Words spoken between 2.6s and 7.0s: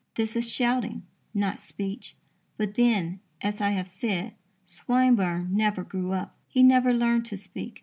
then, as I have said, Swinburne never grew up. He never